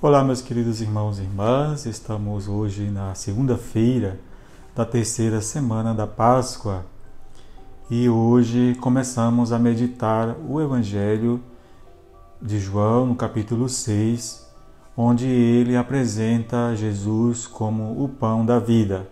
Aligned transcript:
Olá, 0.00 0.22
meus 0.22 0.40
queridos 0.40 0.80
irmãos 0.80 1.18
e 1.18 1.22
irmãs, 1.22 1.84
estamos 1.84 2.46
hoje 2.46 2.88
na 2.88 3.16
segunda-feira 3.16 4.20
da 4.72 4.84
terceira 4.84 5.40
semana 5.40 5.92
da 5.92 6.06
Páscoa 6.06 6.86
e 7.90 8.08
hoje 8.08 8.76
começamos 8.80 9.52
a 9.52 9.58
meditar 9.58 10.36
o 10.48 10.60
Evangelho 10.60 11.42
de 12.40 12.60
João, 12.60 13.06
no 13.06 13.16
capítulo 13.16 13.68
6, 13.68 14.48
onde 14.96 15.26
ele 15.26 15.76
apresenta 15.76 16.76
Jesus 16.76 17.48
como 17.48 18.00
o 18.00 18.08
pão 18.08 18.46
da 18.46 18.60
vida. 18.60 19.10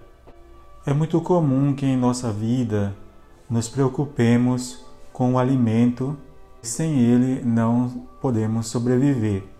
É 0.87 0.95
muito 0.95 1.21
comum 1.21 1.75
que 1.75 1.85
em 1.85 1.97
nossa 1.97 2.31
vida 2.31 2.95
nos 3.51 3.69
preocupemos 3.69 4.87
com 5.13 5.35
o 5.35 5.39
alimento, 5.41 6.17
sem 6.63 7.01
ele 7.01 7.45
não 7.45 8.07
podemos 8.21 8.69
sobreviver. 8.69 9.56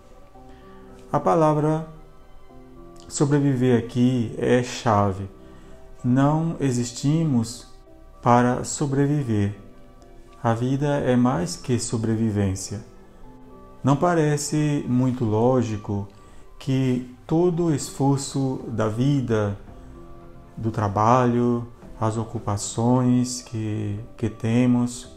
A 1.17 1.19
palavra 1.19 1.87
sobreviver 3.07 3.83
aqui 3.83 4.35
é 4.37 4.61
chave. 4.61 5.27
Não 6.03 6.55
existimos 6.59 7.65
para 8.21 8.63
sobreviver. 8.63 9.55
A 10.43 10.53
vida 10.53 10.85
é 10.99 11.15
mais 11.15 11.55
que 11.55 11.79
sobrevivência. 11.79 12.85
Não 13.83 13.95
parece 13.95 14.85
muito 14.87 15.25
lógico 15.25 16.07
que 16.59 17.11
todo 17.25 17.65
o 17.65 17.73
esforço 17.73 18.59
da 18.67 18.87
vida, 18.87 19.57
do 20.55 20.69
trabalho, 20.69 21.67
as 21.99 22.15
ocupações 22.15 23.41
que, 23.41 23.99
que 24.15 24.29
temos, 24.29 25.09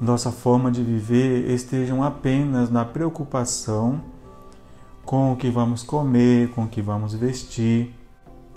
nossa 0.00 0.32
forma 0.32 0.72
de 0.72 0.82
viver 0.82 1.50
estejam 1.50 2.02
apenas 2.02 2.70
na 2.70 2.86
preocupação 2.86 4.00
com 5.04 5.32
o 5.32 5.36
que 5.36 5.50
vamos 5.50 5.82
comer, 5.82 6.50
com 6.50 6.64
o 6.64 6.68
que 6.68 6.80
vamos 6.80 7.14
vestir. 7.14 7.94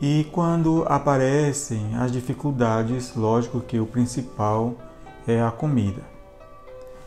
E 0.01 0.27
quando 0.31 0.83
aparecem 0.87 1.95
as 1.95 2.11
dificuldades, 2.11 3.15
lógico 3.15 3.61
que 3.61 3.79
o 3.79 3.85
principal 3.85 4.75
é 5.27 5.41
a 5.41 5.51
comida. 5.51 6.01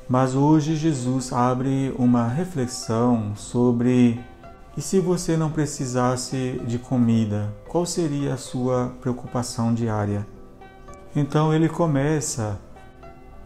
Mas 0.09 0.35
hoje 0.35 0.75
Jesus 0.75 1.33
abre 1.33 1.95
uma 1.99 2.27
reflexão 2.27 3.37
sobre 3.37 4.19
e 4.77 4.81
se 4.81 5.01
você 5.01 5.37
não 5.37 5.51
precisasse 5.51 6.61
de 6.65 6.79
comida, 6.79 7.53
qual 7.69 7.85
seria 7.85 8.35
a 8.35 8.37
sua 8.37 8.95
preocupação 9.01 9.75
diária? 9.75 10.27
Então 11.15 11.53
ele 11.53 11.69
começa 11.69 12.59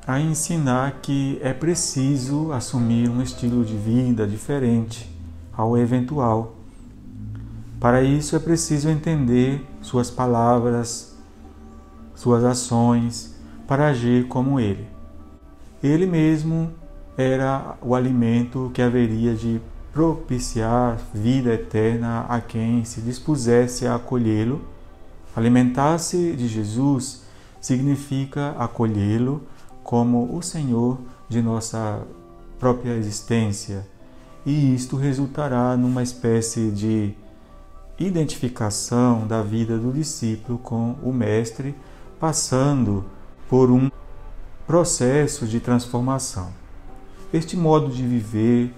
a 0.07 0.21
ensinar 0.21 1.01
que 1.01 1.39
é 1.43 1.53
preciso 1.53 2.53
assumir 2.53 3.09
um 3.09 3.23
estilo 3.23 3.65
de 3.65 3.77
vida 3.77 4.27
diferente 4.27 5.12
ao 5.57 5.77
eventual. 5.77 6.57
Para 7.81 8.03
isso 8.03 8.37
é 8.37 8.39
preciso 8.39 8.89
entender 8.89 9.67
suas 9.81 10.11
palavras, 10.11 11.17
suas 12.15 12.45
ações, 12.45 13.35
para 13.67 13.89
agir 13.89 14.29
como 14.29 14.61
ele. 14.61 14.87
Ele 15.83 16.07
mesmo 16.07 16.71
era 17.17 17.77
o 17.83 17.95
alimento 17.95 18.71
que 18.73 18.81
haveria 18.81 19.35
de 19.35 19.61
propiciar 19.93 20.99
vida 21.13 21.53
eterna 21.53 22.25
a 22.29 22.41
quem 22.41 22.85
se 22.85 23.01
dispusesse 23.01 23.87
a 23.87 23.97
acolhê-lo. 23.97 24.63
Alimentar-se 25.35 26.33
de 26.35 26.49
Jesus 26.49 27.23
significa 27.61 28.55
acolhê-lo 28.59 29.43
como 29.83 30.35
o 30.37 30.43
Senhor 30.43 30.99
de 31.29 31.43
nossa 31.43 32.01
própria 32.59 32.93
existência, 32.93 33.87
e 34.45 34.75
isto 34.75 34.97
resultará 34.97 35.77
numa 35.77 36.03
espécie 36.03 36.71
de 36.71 37.15
identificação 37.99 39.27
da 39.27 39.43
vida 39.43 39.79
do 39.79 39.93
discípulo 39.93 40.59
com 40.59 40.97
o 41.03 41.13
Mestre, 41.13 41.75
passando 42.19 43.05
por 43.49 43.71
um 43.71 43.91
processo 44.67 45.47
de 45.47 45.61
transformação. 45.61 46.51
Este 47.33 47.57
modo 47.57 47.89
de 47.89 48.03
viver 48.03 48.75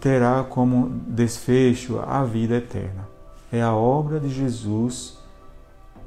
terá 0.00 0.42
como 0.42 0.88
desfecho 1.06 2.00
a 2.00 2.24
vida 2.24 2.56
eterna. 2.56 3.08
É 3.52 3.62
a 3.62 3.74
obra 3.74 4.18
de 4.18 4.28
Jesus 4.28 5.18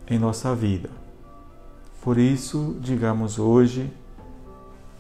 em 0.08 0.18
nossa 0.18 0.56
vida. 0.56 0.90
Por 2.02 2.18
isso, 2.18 2.76
digamos 2.82 3.40
hoje, 3.40 3.92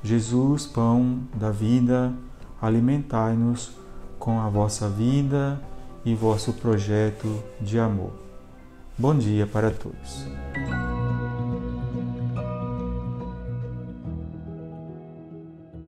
Jesus, 0.03 0.65
pão 0.65 1.19
da 1.33 1.49
vida, 1.49 2.13
alimentai-nos 2.61 3.71
com 4.23 4.39
a 4.39 4.47
vossa 4.47 4.87
vida 4.87 5.59
e 6.05 6.15
vosso 6.15 6.53
projeto 6.53 7.43
de 7.59 7.77
amor. 7.77 8.13
Bom 8.97 9.17
dia 9.17 9.45
para 9.45 9.69
todos. 9.69 10.25